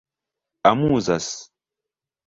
[0.69, 1.31] amuzas